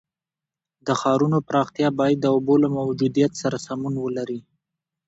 [0.85, 4.39] د ښارونو پراختیا باید د اوبو له موجودیت سره سمون ولري.